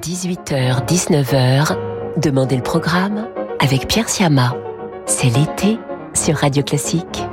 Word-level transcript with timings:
18h, 0.00 0.86
19h, 0.86 1.76
Demandez 2.16 2.56
le 2.56 2.62
programme 2.62 3.28
avec 3.58 3.86
Pierre 3.86 4.08
Siama. 4.08 4.54
C'est 5.06 5.28
l'été 5.28 5.78
sur 6.14 6.36
Radio 6.36 6.62
Classique. 6.62 7.29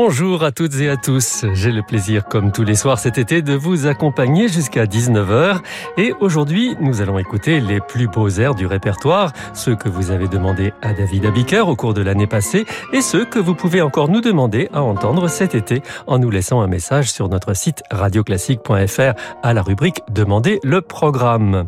Bonjour 0.00 0.44
à 0.44 0.52
toutes 0.52 0.76
et 0.76 0.88
à 0.88 0.96
tous. 0.96 1.44
J'ai 1.54 1.72
le 1.72 1.82
plaisir, 1.82 2.24
comme 2.26 2.52
tous 2.52 2.62
les 2.62 2.76
soirs 2.76 3.00
cet 3.00 3.18
été, 3.18 3.42
de 3.42 3.54
vous 3.54 3.88
accompagner 3.88 4.46
jusqu'à 4.46 4.84
19h. 4.84 5.58
Et 5.96 6.14
aujourd'hui, 6.20 6.76
nous 6.80 7.00
allons 7.00 7.18
écouter 7.18 7.58
les 7.58 7.80
plus 7.80 8.06
beaux 8.06 8.28
airs 8.28 8.54
du 8.54 8.64
répertoire, 8.64 9.32
ceux 9.54 9.74
que 9.74 9.88
vous 9.88 10.12
avez 10.12 10.28
demandé 10.28 10.72
à 10.82 10.92
David 10.92 11.26
Abiker 11.26 11.62
au 11.62 11.74
cours 11.74 11.94
de 11.94 12.02
l'année 12.02 12.28
passée 12.28 12.64
et 12.92 13.00
ceux 13.00 13.24
que 13.24 13.40
vous 13.40 13.56
pouvez 13.56 13.82
encore 13.82 14.08
nous 14.08 14.20
demander 14.20 14.68
à 14.72 14.82
entendre 14.82 15.26
cet 15.26 15.56
été 15.56 15.82
en 16.06 16.20
nous 16.20 16.30
laissant 16.30 16.60
un 16.60 16.68
message 16.68 17.10
sur 17.10 17.28
notre 17.28 17.56
site 17.56 17.82
radioclassique.fr 17.90 19.14
à 19.42 19.52
la 19.52 19.62
rubrique 19.62 20.02
Demandez 20.12 20.60
le 20.62 20.80
programme. 20.80 21.66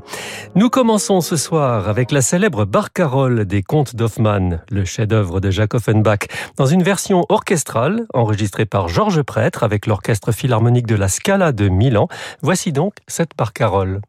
Nous 0.54 0.70
commençons 0.70 1.20
ce 1.20 1.34
soir 1.34 1.88
avec 1.88 2.12
la 2.12 2.22
célèbre 2.22 2.64
Barcarolle 2.64 3.44
des 3.44 3.64
Contes 3.64 3.96
d'Hoffmann, 3.96 4.62
le 4.70 4.84
chef-d'œuvre 4.84 5.40
de 5.40 5.50
Jacques 5.50 5.74
Offenbach, 5.74 6.28
dans 6.56 6.66
une 6.66 6.84
version 6.84 7.24
orchestrale 7.28 8.06
enregistré 8.20 8.66
par 8.66 8.88
Georges 8.88 9.22
Prêtre 9.22 9.62
avec 9.64 9.86
l'Orchestre 9.86 10.32
Philharmonique 10.32 10.86
de 10.86 10.94
la 10.94 11.08
Scala 11.08 11.52
de 11.52 11.68
Milan. 11.68 12.08
Voici 12.42 12.72
donc 12.72 12.94
cette 13.08 13.34
Carole. 13.52 14.00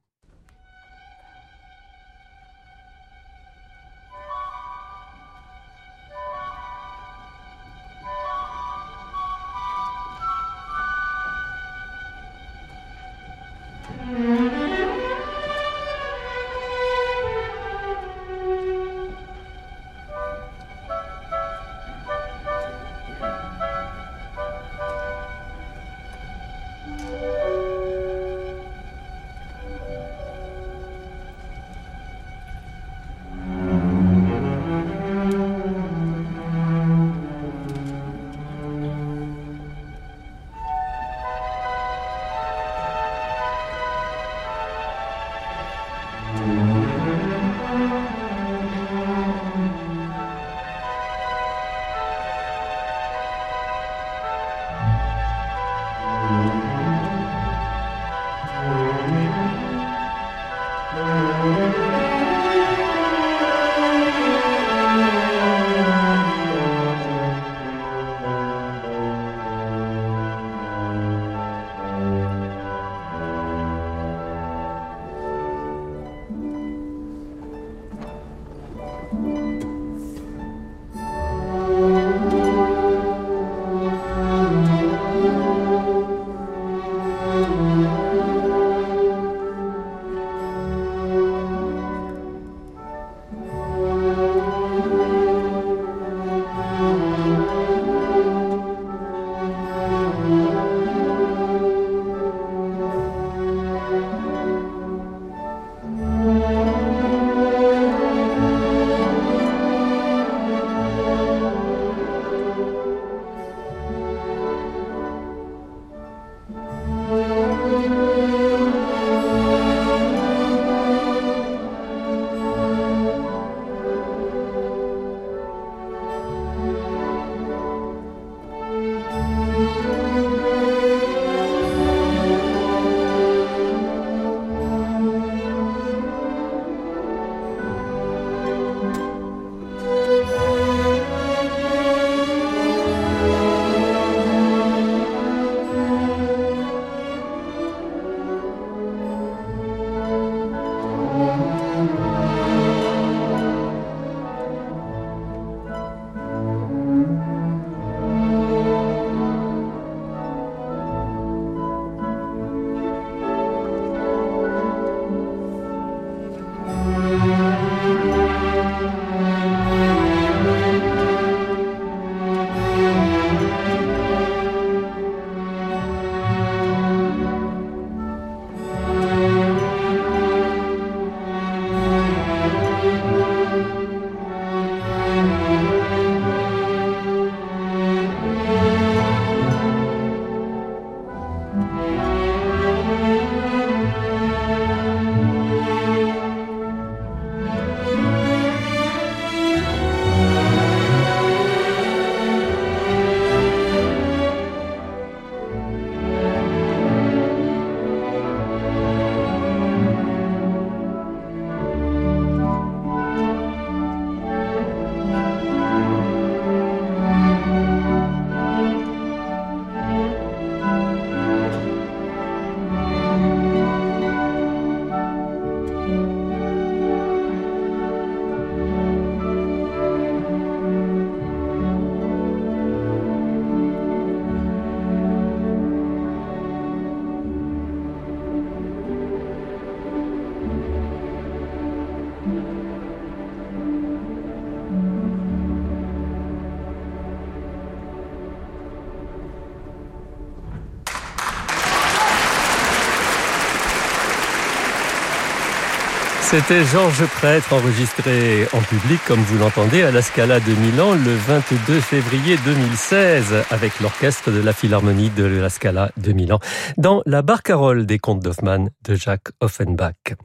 C'était 256.32 256.64
Georges 256.64 257.06
Prêtre 257.08 257.52
enregistré 257.52 258.48
en 258.54 258.62
public, 258.62 259.02
comme 259.06 259.20
vous 259.20 259.38
l'entendez, 259.38 259.84
à 259.84 259.92
la 259.92 260.02
Scala 260.02 260.40
de 260.40 260.54
Milan 260.54 260.94
le 260.94 261.14
22 261.14 261.82
février 261.82 262.38
2016 262.46 263.44
avec 263.50 263.82
l'orchestre 263.82 264.32
de 264.32 264.40
la 264.40 264.54
Philharmonie 264.54 265.10
de 265.10 265.26
la 265.26 265.50
Scala 265.50 265.92
de 265.98 266.14
Milan 266.14 266.40
dans 266.78 267.02
la 267.06 267.22
barcarolle 267.22 267.86
des 267.86 268.00
contes 268.00 268.22
d'Hoffmann 268.22 268.70
de 268.86 268.96
Jacques 268.96 269.32
Offenbach. 269.42 270.16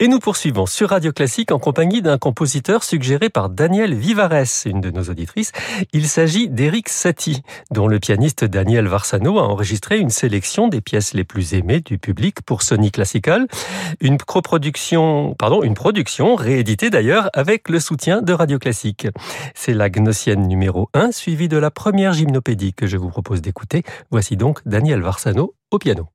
Et 0.00 0.08
nous 0.08 0.18
poursuivons 0.18 0.66
sur 0.66 0.90
Radio 0.90 1.12
Classique 1.12 1.52
en 1.52 1.60
compagnie 1.60 2.02
d'un 2.02 2.18
compositeur 2.18 2.82
suggéré 2.82 3.30
par 3.30 3.48
Daniel 3.48 3.94
Vivares, 3.94 4.66
une 4.66 4.80
de 4.80 4.90
nos 4.90 5.04
auditrices. 5.04 5.52
Il 5.92 6.08
s'agit 6.08 6.48
d'Eric 6.48 6.88
Satie, 6.88 7.42
dont 7.70 7.86
le 7.86 8.00
pianiste 8.00 8.44
Daniel 8.44 8.88
Varsano 8.88 9.38
a 9.38 9.42
enregistré 9.42 10.00
une 10.00 10.10
sélection 10.10 10.66
des 10.66 10.80
pièces 10.80 11.14
les 11.14 11.22
plus 11.22 11.54
aimées 11.54 11.80
du 11.80 11.98
public 11.98 12.42
pour 12.42 12.62
Sony 12.62 12.90
Classical. 12.90 13.46
Une 14.00 14.18
coproduction 14.18 15.36
pardon, 15.44 15.62
une 15.62 15.74
production 15.74 16.36
rééditée 16.36 16.88
d'ailleurs 16.88 17.28
avec 17.34 17.68
le 17.68 17.78
soutien 17.78 18.22
de 18.22 18.32
Radio 18.32 18.58
Classique. 18.58 19.08
C'est 19.54 19.74
la 19.74 19.90
Gnossienne 19.90 20.48
numéro 20.48 20.88
1, 20.94 21.12
suivie 21.12 21.48
de 21.48 21.58
la 21.58 21.70
première 21.70 22.14
gymnopédie 22.14 22.72
que 22.72 22.86
je 22.86 22.96
vous 22.96 23.10
propose 23.10 23.42
d'écouter. 23.42 23.82
Voici 24.10 24.38
donc 24.38 24.66
Daniel 24.66 25.02
Varsano 25.02 25.54
au 25.70 25.78
piano. 25.78 26.13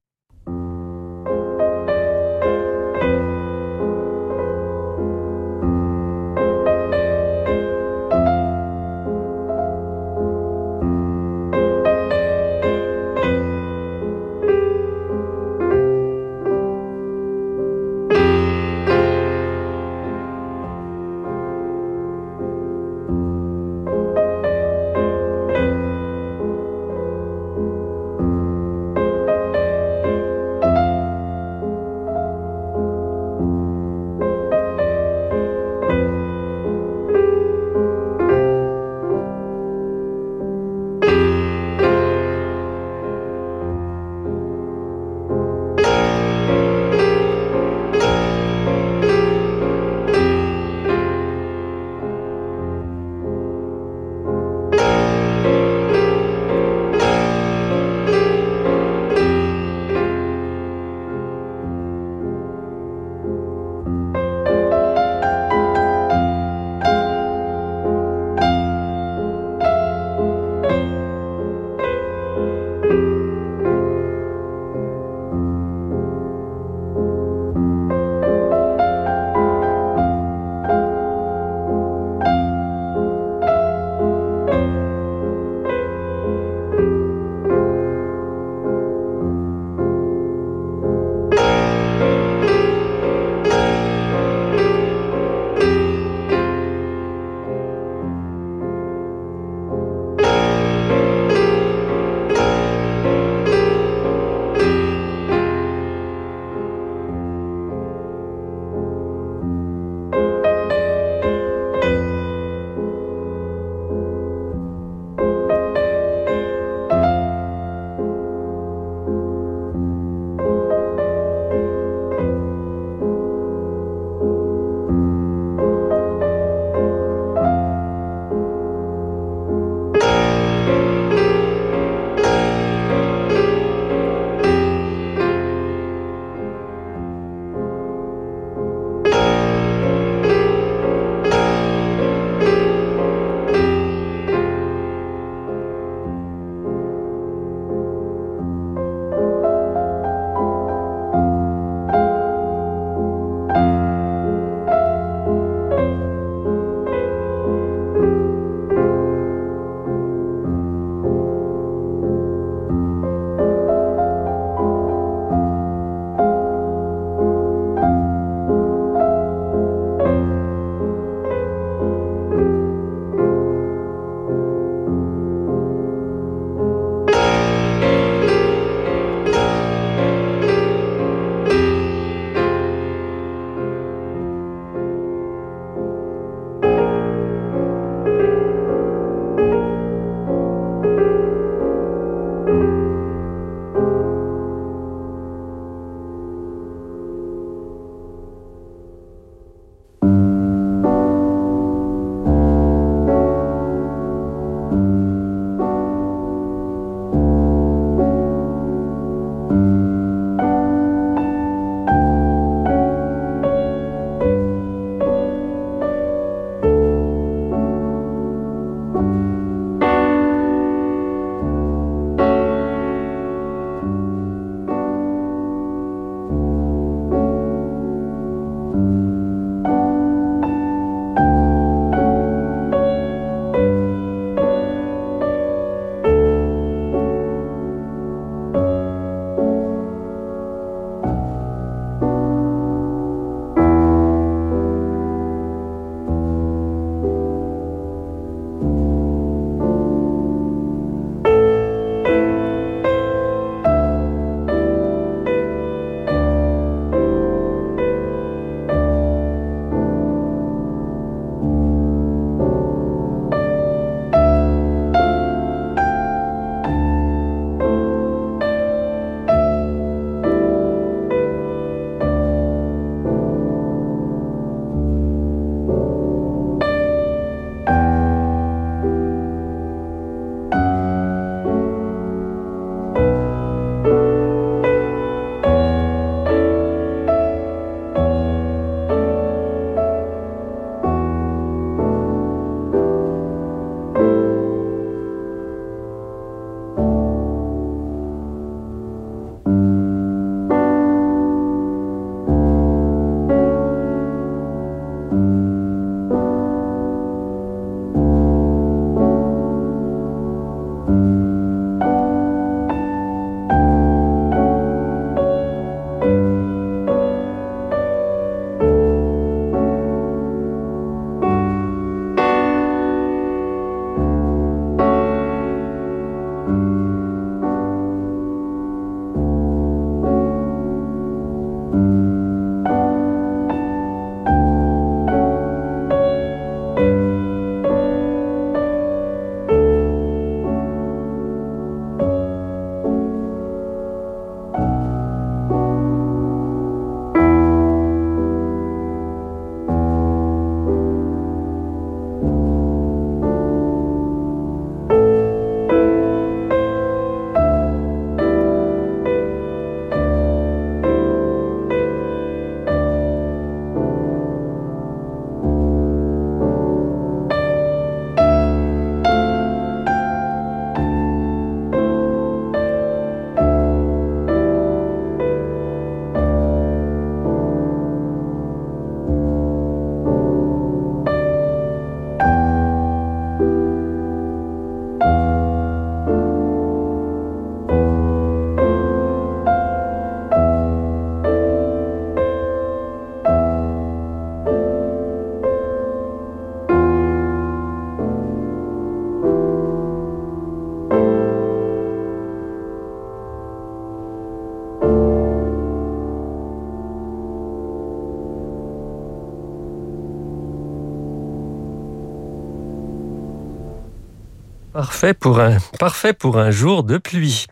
Parfait 414.90 415.14
pour 415.14 415.40
un, 415.40 415.58
parfait 415.78 416.14
pour 416.14 416.40
un 416.40 416.50
jour 416.50 416.84
de 416.84 416.98
pluie. 416.98 417.46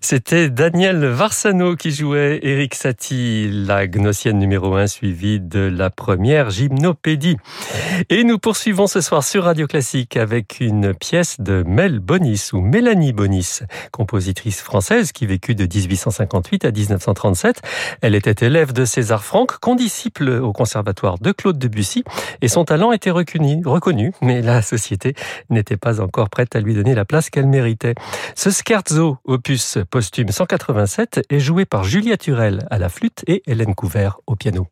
C'était 0.00 0.48
Daniel 0.48 1.04
Varsano 1.04 1.76
qui 1.76 1.90
jouait 1.90 2.40
Eric 2.42 2.74
Satie, 2.74 3.50
la 3.52 3.86
gnossienne 3.86 4.38
numéro 4.38 4.74
1 4.74 4.86
suivie 4.86 5.38
de 5.38 5.60
la 5.60 5.90
première 5.90 6.48
gymnopédie. 6.48 7.36
Et 8.08 8.24
nous 8.24 8.38
poursuivons 8.38 8.86
ce 8.86 9.02
soir 9.02 9.22
sur 9.22 9.44
Radio 9.44 9.66
Classique 9.66 10.16
avec 10.16 10.60
une 10.60 10.94
pièce 10.94 11.36
de 11.40 11.62
Mel 11.66 11.98
Bonis 12.00 12.48
ou 12.54 12.62
Mélanie 12.62 13.12
Bonis, 13.12 13.60
compositrice 13.92 14.62
française 14.62 15.12
qui 15.12 15.26
vécut 15.26 15.54
de 15.54 15.64
1858 15.64 16.64
à 16.64 16.70
1937. 16.70 17.60
Elle 18.00 18.14
était 18.14 18.46
élève 18.46 18.72
de 18.72 18.86
César 18.86 19.24
Franck, 19.24 19.58
condisciple 19.58 20.30
au 20.30 20.54
conservatoire 20.54 21.18
de 21.18 21.32
Claude 21.32 21.58
Debussy 21.58 22.02
et 22.40 22.48
son 22.48 22.64
talent 22.64 22.92
était 22.92 23.10
reconnu, 23.10 23.60
reconnu 23.66 24.12
mais 24.22 24.40
la 24.40 24.62
société 24.62 25.14
n'était 25.50 25.76
pas 25.76 26.00
encore 26.00 26.30
prête 26.30 26.56
à 26.56 26.60
lui 26.60 26.77
donner 26.78 26.94
la 26.94 27.04
place 27.04 27.30
qu'elle 27.30 27.46
méritait. 27.46 27.94
Ce 28.34 28.50
scherzo, 28.50 29.18
opus 29.24 29.78
posthume 29.90 30.30
187, 30.30 31.26
est 31.28 31.40
joué 31.40 31.64
par 31.64 31.84
Julia 31.84 32.16
Turel 32.16 32.66
à 32.70 32.78
la 32.78 32.88
flûte 32.88 33.24
et 33.26 33.42
Hélène 33.46 33.74
Couvert 33.74 34.20
au 34.26 34.36
piano. 34.36 34.68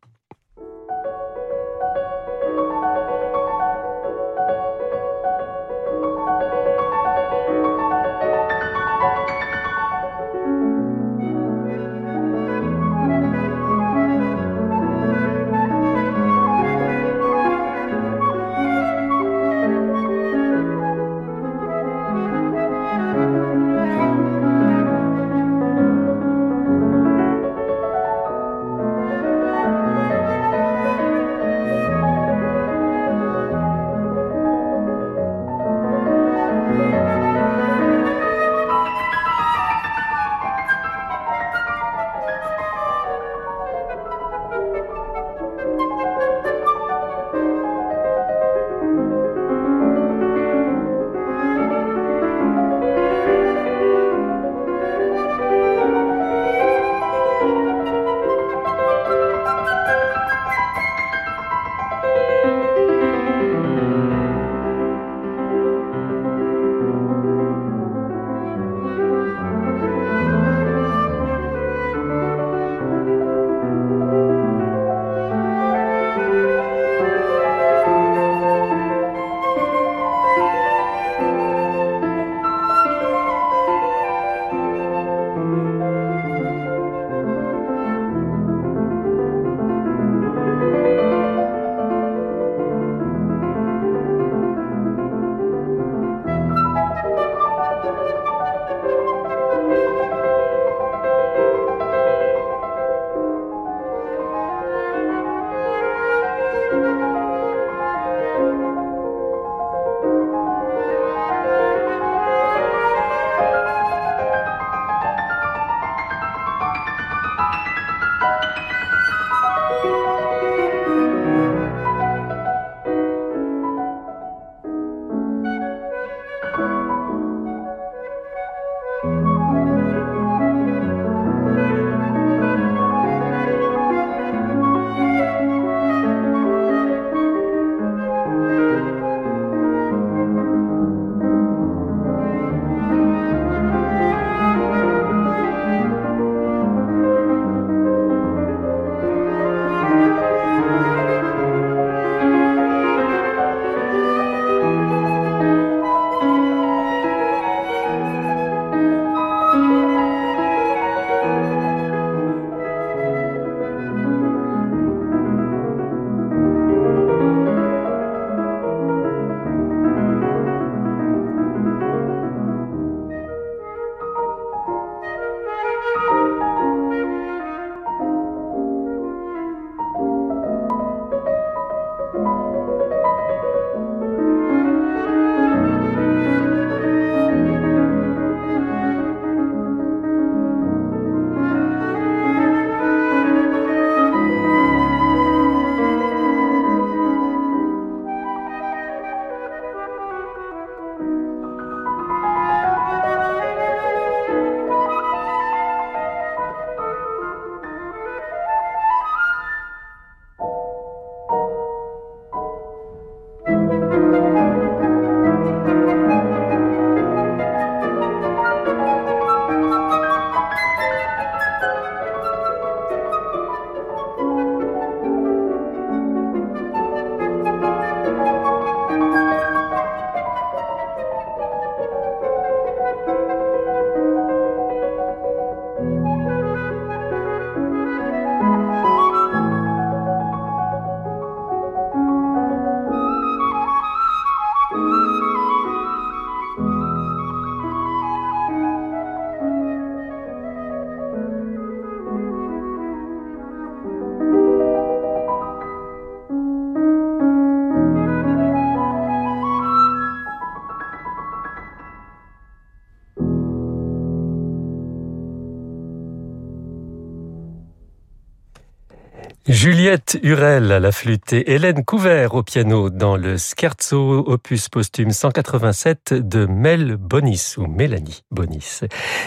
Juliette 269.48 270.18
Hurel 270.24 270.72
à 270.72 270.80
la 270.80 270.90
flûte 270.90 271.32
et 271.32 271.52
Hélène 271.52 271.84
Couvert 271.84 272.34
au 272.34 272.42
piano 272.42 272.90
dans 272.90 273.16
le 273.16 273.36
Scherzo 273.38 274.24
opus 274.26 274.68
posthume 274.68 275.12
187 275.12 276.14
de 276.14 276.46
Mel 276.46 276.96
Bonis 276.96 277.54
ou 277.56 277.68
Mélanie 277.68 278.24
Bonis. 278.32 278.80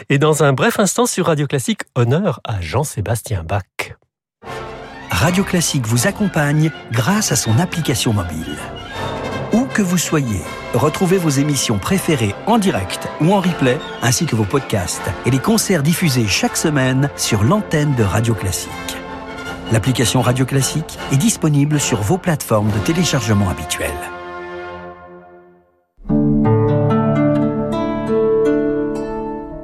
Et 0.10 0.18
dans 0.18 0.44
un 0.44 0.52
bref 0.52 0.78
instant 0.78 1.06
sur 1.06 1.28
Radio 1.28 1.48
Classique, 1.48 1.84
honneur 1.96 2.42
à 2.44 2.60
Jean-Sébastien 2.60 3.46
Bach. 3.46 3.64
Radio 5.10 5.46
Classique 5.46 5.88
vous 5.88 6.06
accompagne 6.06 6.70
grâce 6.92 7.32
à 7.32 7.38
son 7.38 7.58
application 7.58 8.12
mobile. 8.12 8.58
Où 9.54 9.68
que 9.74 9.82
vous 9.82 9.98
soyez, 9.98 10.42
retrouvez 10.74 11.18
vos 11.18 11.30
émissions 11.30 11.80
préférées 11.80 12.36
en 12.46 12.58
direct 12.58 13.08
ou 13.22 13.32
en 13.32 13.40
replay, 13.40 13.78
ainsi 14.02 14.26
que 14.26 14.36
vos 14.36 14.44
podcasts 14.44 15.10
et 15.26 15.32
les 15.32 15.40
concerts 15.40 15.82
diffusés 15.82 16.28
chaque 16.28 16.58
semaine 16.58 17.10
sur 17.16 17.46
l'antenne 17.46 17.96
de 17.96 18.04
Radio 18.04 18.36
Classique. 18.36 19.00
L'application 19.72 20.22
Radio 20.22 20.46
Classique 20.46 20.98
est 21.12 21.18
disponible 21.18 21.80
sur 21.80 22.02
vos 22.02 22.18
plateformes 22.18 22.72
de 22.72 22.80
téléchargement 22.80 23.50
habituelles. 23.50 23.92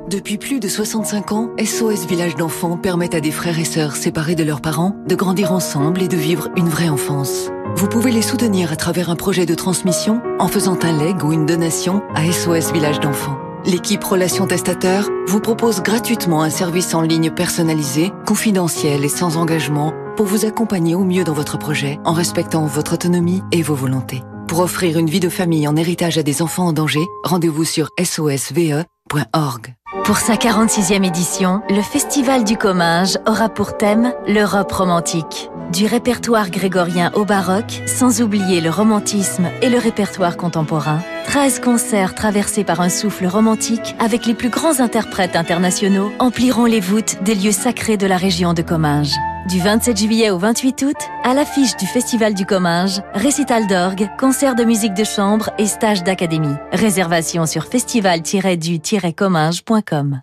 Depuis 0.08 0.38
plus 0.38 0.60
de 0.60 0.68
65 0.68 1.32
ans, 1.32 1.50
SOS 1.58 2.06
Village 2.06 2.36
d'enfants 2.36 2.78
permet 2.78 3.16
à 3.16 3.20
des 3.20 3.32
frères 3.32 3.60
et 3.60 3.66
sœurs 3.66 3.96
séparés 3.96 4.36
de 4.36 4.44
leurs 4.44 4.62
parents 4.62 4.96
de 5.08 5.16
grandir 5.16 5.52
ensemble 5.52 6.04
et 6.04 6.08
de 6.08 6.18
vivre 6.18 6.50
une 6.56 6.70
vraie 6.70 6.90
enfance. 6.90 7.50
Vous 7.76 7.88
pouvez 7.88 8.12
les 8.12 8.22
soutenir 8.22 8.72
à 8.72 8.76
travers 8.76 9.10
un 9.10 9.16
projet 9.16 9.48
de 9.48 9.56
transmission 9.56 10.22
en 10.40 10.48
faisant 10.48 10.78
un 10.84 10.98
leg 10.98 11.24
ou 11.24 11.34
une 11.34 11.48
donation 11.48 12.04
à 12.14 12.32
SOS 12.32 12.72
Village 12.72 13.00
d'enfants. 13.00 13.38
L'équipe 13.66 14.04
Relations 14.04 14.46
Testateurs 14.46 15.10
vous 15.26 15.40
propose 15.40 15.82
gratuitement 15.82 16.44
un 16.44 16.52
service 16.52 16.94
en 16.94 17.02
ligne 17.02 17.32
personnalisé, 17.32 18.14
confidentiel 18.28 19.04
et 19.04 19.10
sans 19.10 19.38
engagement 19.38 19.92
pour 20.16 20.28
vous 20.28 20.46
accompagner 20.46 20.94
au 20.94 21.04
mieux 21.04 21.24
dans 21.24 21.34
votre 21.34 21.58
projet 21.58 21.98
en 22.06 22.14
respectant 22.14 22.66
votre 22.68 22.94
autonomie 22.94 23.42
et 23.52 23.64
vos 23.64 23.74
volontés. 23.74 24.22
Pour 24.48 24.60
offrir 24.60 25.00
une 25.00 25.10
vie 25.10 25.20
de 25.20 25.30
famille 25.30 25.68
en 25.68 25.76
héritage 25.76 26.20
à 26.20 26.24
des 26.24 26.44
enfants 26.44 26.68
en 26.68 26.74
danger, 26.74 27.04
rendez-vous 27.24 27.64
sur 27.64 27.90
sosve.org. 27.98 29.74
Pour 30.04 30.18
sa 30.18 30.36
46e 30.36 31.04
édition, 31.04 31.64
le 31.68 31.82
Festival 31.82 32.44
du 32.44 32.58
Comminges 32.58 33.18
aura 33.26 33.50
pour 33.50 33.78
thème 33.78 34.14
l'Europe 34.28 34.72
romantique. 34.72 35.50
Du 35.72 35.86
répertoire 35.88 36.50
grégorien 36.50 37.12
au 37.16 37.26
baroque, 37.26 37.82
sans 37.86 38.22
oublier 38.22 38.62
le 38.62 38.70
romantisme 38.70 39.50
et 39.62 39.70
le 39.70 39.78
répertoire 39.78 40.38
contemporain. 40.38 41.02
13 41.26 41.60
concerts 41.60 42.16
traversés 42.16 42.64
par 42.64 42.80
un 42.82 42.90
souffle 42.90 43.26
romantique 43.26 43.96
avec 44.00 44.26
les 44.26 44.36
plus 44.36 44.50
grands 44.50 44.80
interprètes 44.80 45.36
internationaux 45.36 46.12
empliront 46.20 46.66
les 46.66 46.80
voûtes 46.80 47.22
des 47.24 47.36
lieux 47.36 47.52
sacrés 47.52 47.98
de 47.98 48.08
la 48.08 48.16
région 48.18 48.54
de 48.54 48.62
Comminges. 48.62 49.16
Du 49.50 49.60
27 49.60 49.98
juillet 49.98 50.30
au 50.32 50.38
28 50.38 50.82
août, 50.84 50.96
à 51.24 51.34
l'affiche 51.34 51.76
du 51.78 51.86
Festival 51.86 52.34
du 52.34 52.46
Comminges, 52.46 53.02
récital 53.14 53.68
d'orgue, 53.68 54.10
concert 54.18 54.56
de 54.56 54.64
musique 54.64 54.94
de 54.94 55.04
chambre 55.04 55.50
et 55.60 55.68
stage 55.68 56.04
d'académie. 56.04 56.56
Réservation 56.72 57.46
sur 57.46 57.66
festival-du-comminges.com. 57.66 60.22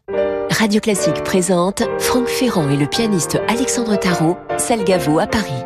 Radio 0.52 0.80
Classique 0.80 1.24
présente 1.24 1.82
Franck 1.98 2.28
Ferrand 2.28 2.68
et 2.68 2.76
le 2.76 2.86
pianiste 2.86 3.40
Alexandre 3.48 3.96
Tarot, 3.96 4.36
Salgavo 4.58 5.18
à 5.18 5.26
Paris. 5.26 5.64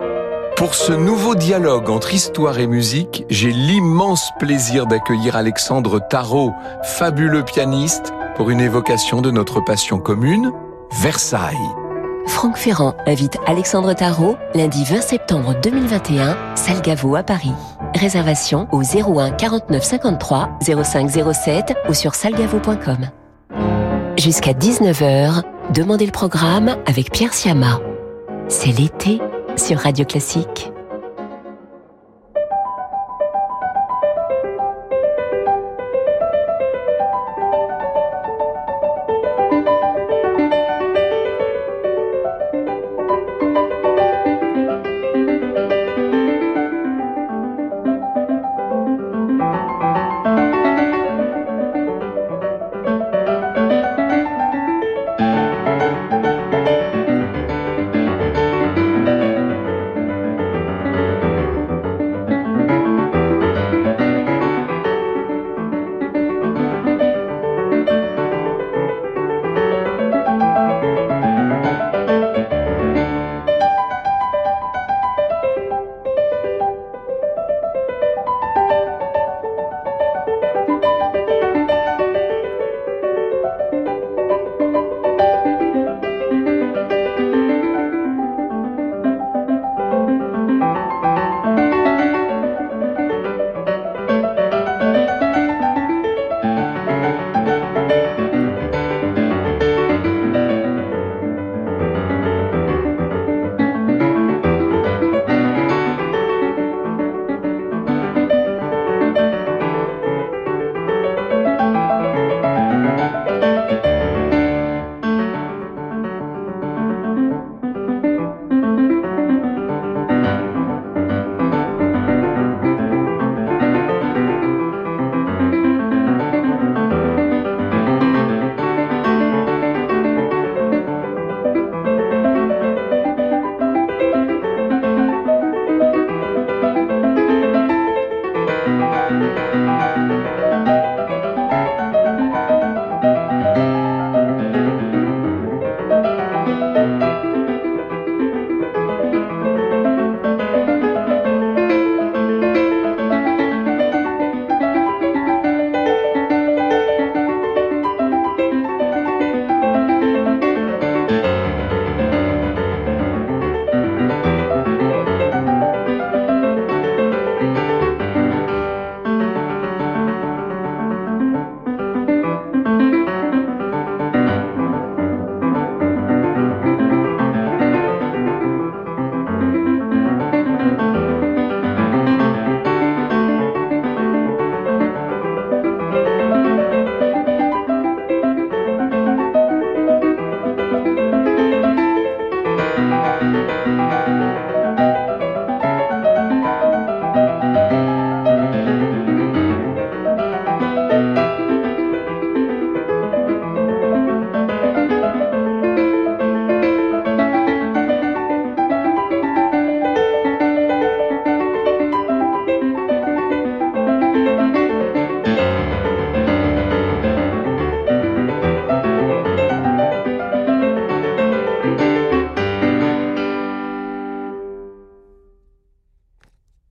Pour 0.57 0.75
ce 0.75 0.93
nouveau 0.93 1.35
dialogue 1.35 1.91
entre 1.91 2.15
histoire 2.15 2.61
et 2.61 2.69
musique, 2.69 3.25
j'ai 3.29 3.51
l'immense 3.51 4.31
plaisir 4.39 4.87
d'accueillir 4.87 5.35
Alexandre 5.35 6.01
Tarot, 6.09 6.53
fabuleux 6.85 7.43
pianiste, 7.43 8.13
pour 8.37 8.49
une 8.49 8.61
évocation 8.61 9.21
de 9.21 9.33
notre 9.33 9.61
passion 9.61 9.99
commune, 9.99 10.53
Versailles. 11.03 11.57
Franck 12.29 12.57
Ferrand 12.57 12.95
invite 13.07 13.39
Alexandre 13.47 13.93
Tarot 13.93 14.37
lundi 14.55 14.85
20 14.85 15.01
septembre 15.01 15.57
2021, 15.63 16.55
Salgavo 16.55 17.17
à 17.17 17.25
Paris. 17.25 17.55
Réservation 17.97 18.69
au 18.71 18.83
01 18.83 19.33
49 19.33 19.83
53 19.83 20.59
05 20.85 21.11
07 21.33 21.75
ou 21.89 21.95
sur 21.95 22.15
salgavo.com. 22.15 23.11
Jusqu'à 24.19 24.53
19h, 24.53 25.43
Demandez 25.75 26.07
le 26.07 26.13
programme 26.13 26.77
avec 26.87 27.11
Pierre 27.11 27.35
Siama. 27.35 27.81
C'est 28.49 28.71
l'été 28.79 29.21
sur 29.57 29.79
Radio 29.79 30.05
Classique. 30.05 30.71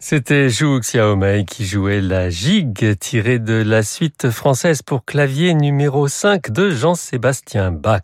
C'était 0.07 0.49
Zhu 0.49 0.81
Xiaomei 0.81 1.45
qui 1.45 1.65
jouait 1.65 1.99
la 1.99 2.29
gigue 2.29 2.95
tirée 2.99 3.39
de 3.39 3.55
la 3.55 3.81
suite 3.81 4.29
française 4.29 4.83
pour 4.83 5.03
clavier 5.03 5.55
numéro 5.55 6.07
5 6.07 6.51
de 6.51 6.69
Jean-Sébastien 6.69 7.71
Bach. 7.71 8.03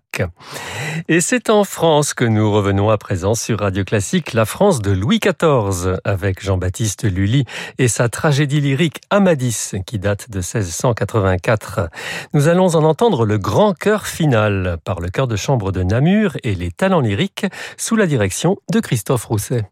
Et 1.08 1.22
c'est 1.22 1.52
en 1.52 1.64
France 1.64 2.16
que 2.16 2.26
nous 2.26 2.52
revenons 2.52 2.90
à 2.90 2.98
présent 2.98 3.36
sur 3.36 3.60
Radio 3.60 3.84
Classique, 3.84 4.34
la 4.34 4.46
France 4.46 4.82
de 4.82 4.90
Louis 4.90 5.20
XIV, 5.20 6.00
avec 6.04 6.44
Jean-Baptiste 6.44 7.04
Lully 7.04 7.46
et 7.78 7.88
sa 7.88 8.10
tragédie 8.10 8.62
lyrique 8.62 9.00
Amadis, 9.12 9.74
qui 9.86 10.00
date 10.00 10.32
de 10.32 10.40
1684. 10.40 11.90
Nous 12.34 12.48
allons 12.48 12.76
en 12.76 12.84
entendre 12.84 13.28
le 13.28 13.38
grand 13.38 13.78
chœur 13.78 14.08
final 14.08 14.80
par 14.84 15.02
le 15.02 15.10
chœur 15.10 15.28
de 15.28 15.36
chambre 15.36 15.72
de 15.72 15.84
Namur 15.84 16.36
et 16.42 16.56
les 16.56 16.72
talents 16.72 17.02
lyriques 17.02 17.46
sous 17.78 17.96
la 17.96 18.08
direction 18.08 18.58
de 18.74 18.80
Christophe 18.80 19.26
Rousset. 19.26 19.70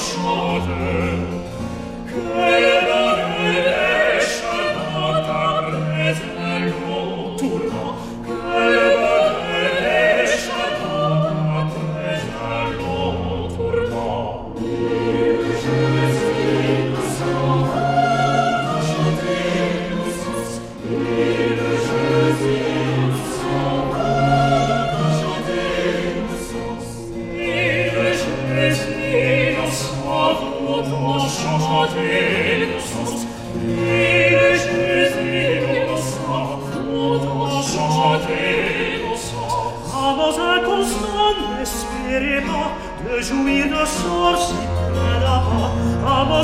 lasciate 0.00 1.28
che 2.06 2.79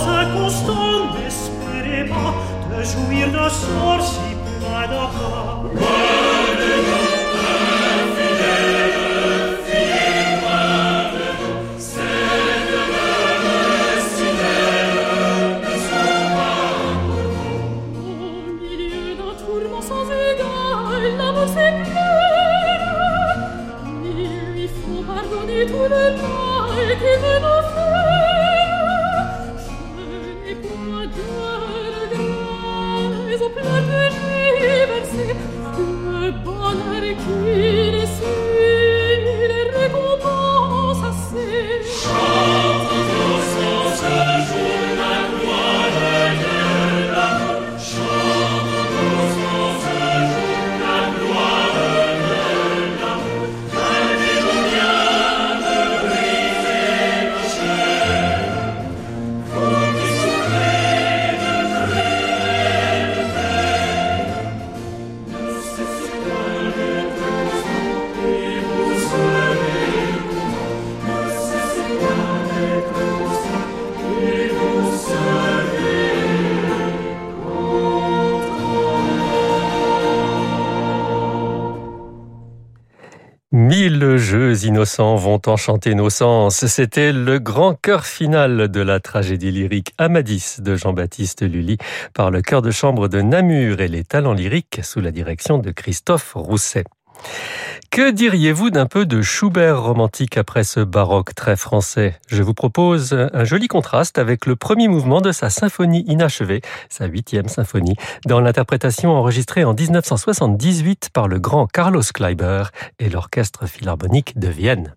chose 0.00 0.26
constante 0.34 1.16
d'espérer 1.16 2.04
pas 2.08 2.34
de 2.70 2.82
jouir 2.84 3.28
de 3.28 3.48
sort 3.48 4.25
innocents 84.66 85.16
vont 85.16 85.40
enchanter 85.46 85.94
nos 85.94 86.10
sens. 86.10 86.66
C'était 86.66 87.12
le 87.12 87.38
grand 87.38 87.74
chœur 87.74 88.04
final 88.04 88.68
de 88.68 88.80
la 88.80 89.00
tragédie 89.00 89.50
lyrique 89.50 89.94
Amadis 89.96 90.56
de 90.58 90.76
Jean-Baptiste 90.76 91.42
Lully 91.42 91.78
par 92.12 92.30
le 92.30 92.42
chœur 92.42 92.62
de 92.62 92.70
chambre 92.70 93.08
de 93.08 93.22
Namur 93.22 93.80
et 93.80 93.88
les 93.88 94.04
talents 94.04 94.32
lyriques 94.32 94.80
sous 94.82 95.00
la 95.00 95.10
direction 95.10 95.58
de 95.58 95.70
Christophe 95.70 96.32
Rousset. 96.34 96.84
Que 97.90 98.10
diriez-vous 98.10 98.70
d'un 98.70 98.86
peu 98.86 99.06
de 99.06 99.22
Schubert 99.22 99.82
romantique 99.82 100.36
après 100.36 100.64
ce 100.64 100.80
baroque 100.80 101.34
très 101.34 101.56
français? 101.56 102.18
Je 102.28 102.42
vous 102.42 102.54
propose 102.54 103.12
un 103.14 103.44
joli 103.44 103.68
contraste 103.68 104.18
avec 104.18 104.46
le 104.46 104.56
premier 104.56 104.88
mouvement 104.88 105.20
de 105.20 105.32
sa 105.32 105.50
symphonie 105.50 106.04
inachevée, 106.06 106.60
sa 106.88 107.06
huitième 107.06 107.48
symphonie, 107.48 107.96
dans 108.26 108.40
l'interprétation 108.40 109.12
enregistrée 109.12 109.64
en 109.64 109.74
1978 109.74 111.10
par 111.12 111.28
le 111.28 111.38
grand 111.38 111.66
Carlos 111.66 112.02
Kleiber 112.02 112.64
et 112.98 113.08
l'Orchestre 113.08 113.66
philharmonique 113.66 114.38
de 114.38 114.48
Vienne. 114.48 114.94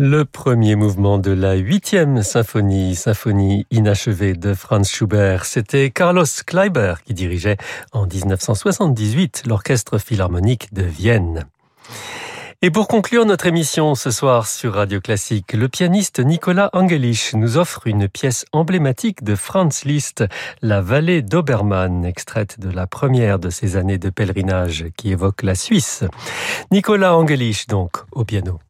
Le 0.00 0.24
premier 0.24 0.76
mouvement 0.76 1.18
de 1.18 1.32
la 1.32 1.54
huitième 1.54 2.22
symphonie, 2.22 2.94
symphonie 2.94 3.66
inachevée 3.72 4.34
de 4.34 4.54
Franz 4.54 4.88
Schubert, 4.88 5.44
c'était 5.44 5.90
Carlos 5.90 6.22
Kleiber 6.46 6.94
qui 7.04 7.14
dirigeait 7.14 7.56
en 7.90 8.06
1978 8.06 9.42
l'orchestre 9.48 9.98
philharmonique 9.98 10.72
de 10.72 10.84
Vienne. 10.84 11.46
Et 12.62 12.70
pour 12.70 12.86
conclure 12.86 13.26
notre 13.26 13.46
émission 13.46 13.96
ce 13.96 14.12
soir 14.12 14.46
sur 14.46 14.74
Radio 14.74 15.00
Classique, 15.00 15.52
le 15.52 15.68
pianiste 15.68 16.20
Nicolas 16.20 16.70
Angelich 16.74 17.34
nous 17.34 17.56
offre 17.56 17.88
une 17.88 18.08
pièce 18.08 18.44
emblématique 18.52 19.24
de 19.24 19.34
Franz 19.34 19.84
Liszt, 19.84 20.24
La 20.62 20.80
vallée 20.80 21.22
d'Obermann, 21.22 22.04
extraite 22.04 22.60
de 22.60 22.70
la 22.70 22.86
première 22.86 23.40
de 23.40 23.50
ses 23.50 23.74
années 23.76 23.98
de 23.98 24.10
pèlerinage 24.10 24.84
qui 24.96 25.10
évoque 25.10 25.42
la 25.42 25.56
Suisse. 25.56 26.04
Nicolas 26.70 27.16
Angelich 27.16 27.66
donc 27.66 27.96
au 28.12 28.24
piano. 28.24 28.60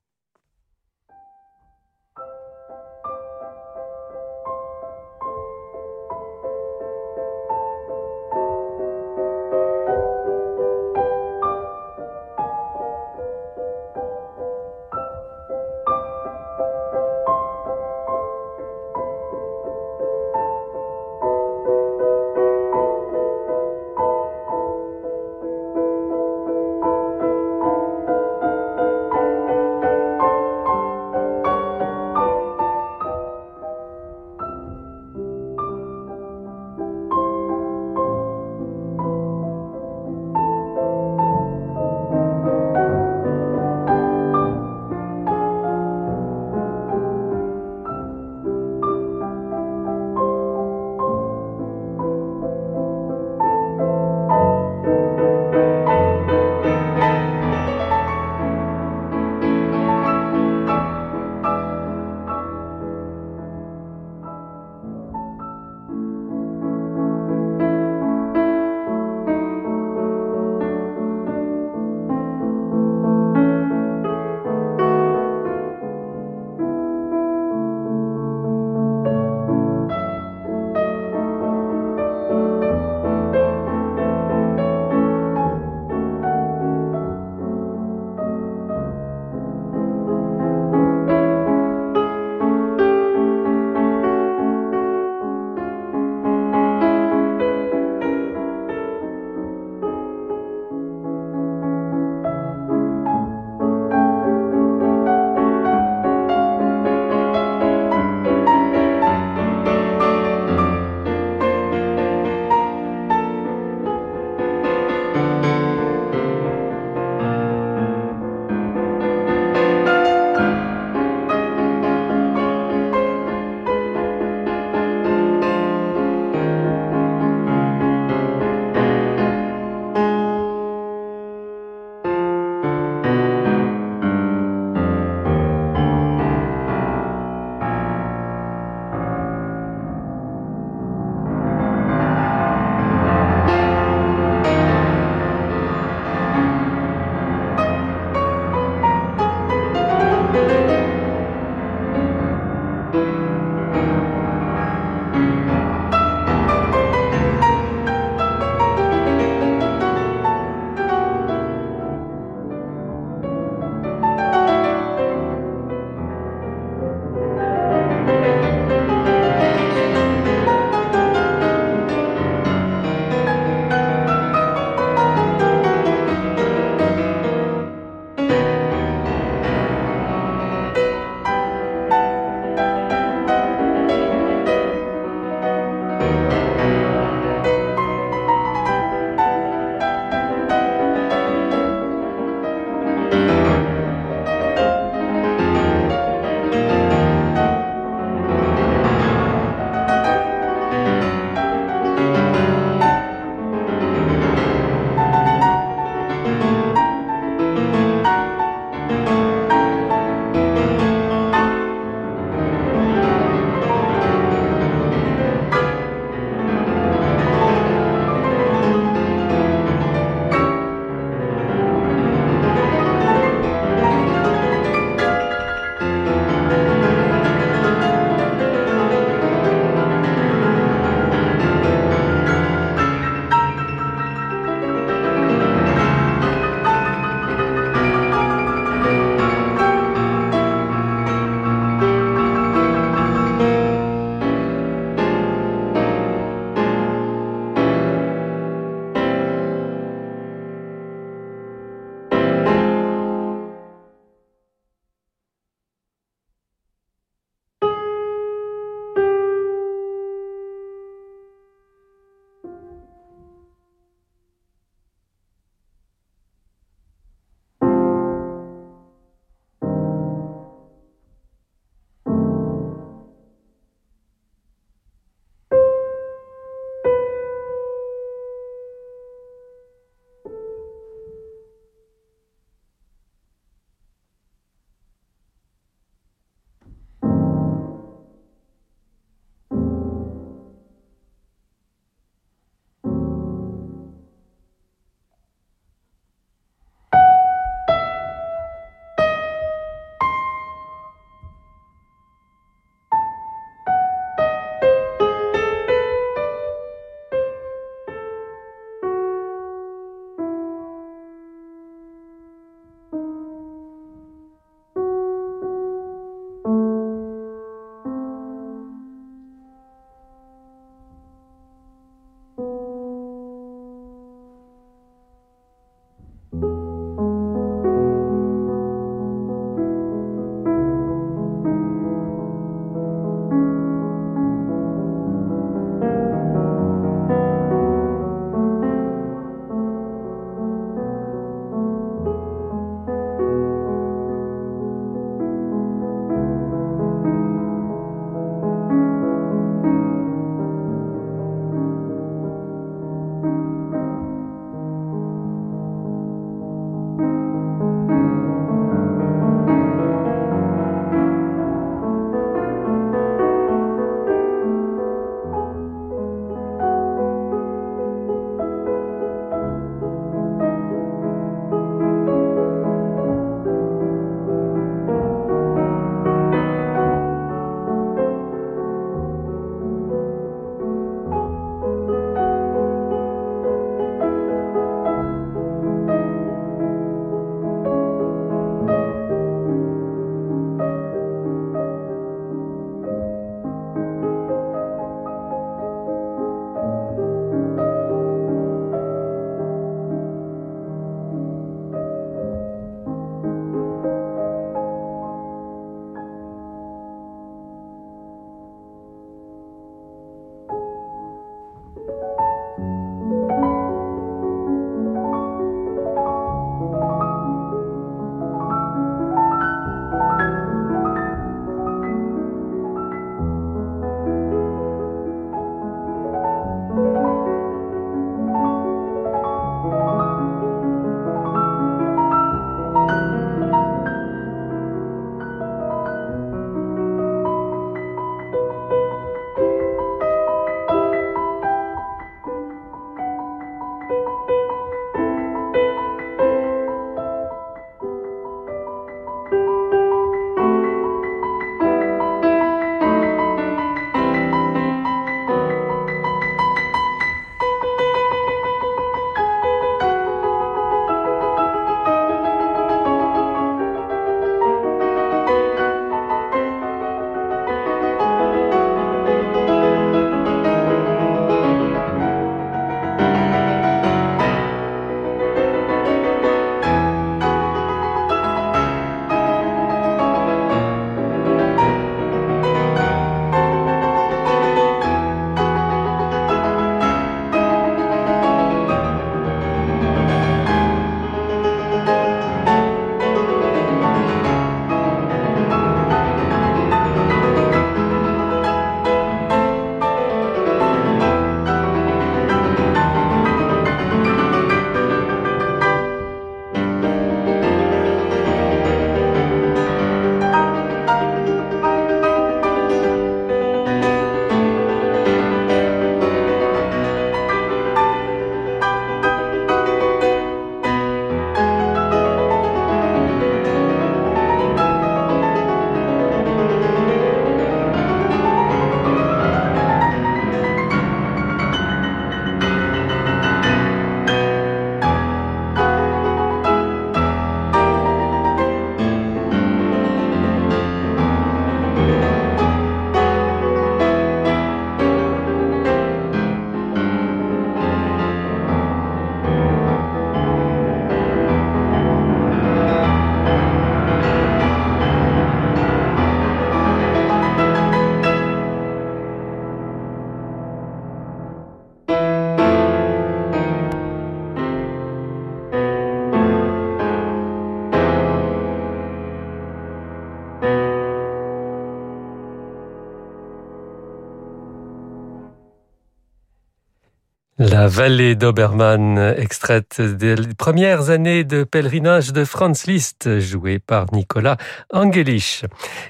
La 577.58 577.66
vallée 577.66 578.14
d'Obermann, 578.14 579.14
extraite 579.16 579.80
des 579.80 580.14
premières 580.38 580.90
années 580.90 581.24
de 581.24 581.42
pèlerinage 581.42 582.12
de 582.12 582.24
Franz 582.24 582.70
Liszt, 582.70 583.18
joué 583.18 583.58
par 583.58 583.86
Nicolas 583.92 584.36
Angelich. 584.72 585.44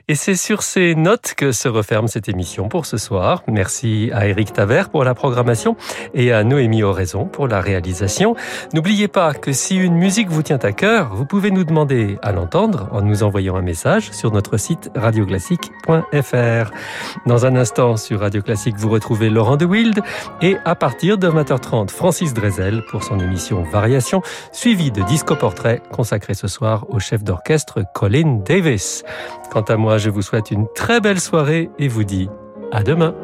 Et 0.08 0.14
c'est 0.14 0.34
sur 0.34 0.62
ces 0.62 0.94
notes 0.94 1.34
que 1.36 1.52
se 1.52 1.68
referme 1.68 2.08
cette 2.08 2.26
émission 2.26 2.70
pour 2.70 2.86
ce 2.86 2.96
soir. 2.96 3.42
Merci 3.48 4.08
à 4.14 4.26
Eric 4.26 4.54
Taver 4.54 4.84
pour 4.90 5.04
la 5.04 5.14
programmation 5.14 5.76
et 6.14 6.32
à 6.32 6.42
Noémie 6.42 6.82
Oraison 6.82 7.26
pour 7.26 7.48
la 7.48 7.60
réalisation. 7.60 8.34
N'oubliez 8.72 9.08
pas 9.08 9.34
que 9.34 9.52
si 9.52 9.76
une 9.76 9.96
musique 9.96 10.30
vous 10.30 10.42
tient 10.42 10.60
à 10.62 10.72
cœur, 10.72 11.14
vous 11.14 11.26
pouvez 11.26 11.50
nous 11.50 11.64
demander 11.64 12.16
à 12.22 12.32
l'entendre 12.32 12.88
en 12.92 13.02
nous 13.02 13.22
envoyant 13.24 13.56
un 13.56 13.62
message 13.62 14.10
sur 14.12 14.32
notre 14.32 14.56
site 14.56 14.90
radioclassique.fr. 14.94 16.70
Dans 17.26 17.44
un 17.44 17.56
instant 17.56 17.98
sur 17.98 18.20
Radio 18.20 18.40
Classique, 18.40 18.76
vous 18.78 18.88
retrouvez 18.88 19.28
Laurent 19.28 19.58
de 19.58 19.66
Wild 19.66 20.00
et 20.40 20.56
à 20.64 20.74
partir 20.74 21.18
de 21.18 21.28
20h30, 21.58 21.90
Francis 21.90 22.34
Drezel 22.34 22.82
pour 22.84 23.02
son 23.02 23.18
émission 23.20 23.62
Variation, 23.62 24.22
suivi 24.52 24.90
de 24.90 25.02
Disco 25.02 25.34
Portrait 25.34 25.82
consacré 25.90 26.34
ce 26.34 26.48
soir 26.48 26.86
au 26.88 26.98
chef 26.98 27.22
d'orchestre 27.24 27.82
Colin 27.94 28.40
Davis. 28.44 29.04
Quant 29.50 29.62
à 29.62 29.76
moi, 29.76 29.98
je 29.98 30.10
vous 30.10 30.22
souhaite 30.22 30.50
une 30.50 30.66
très 30.74 31.00
belle 31.00 31.20
soirée 31.20 31.70
et 31.78 31.88
vous 31.88 32.04
dis 32.04 32.28
à 32.72 32.82
demain. 32.82 33.14